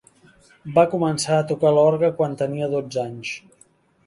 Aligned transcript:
Va 0.77 0.85
començar 0.93 1.37
a 1.41 1.45
tocar 1.51 1.75
l'orgue 1.75 2.11
quan 2.23 2.35
tenia 2.41 2.71
dotze 2.73 3.05
anys. 3.05 3.37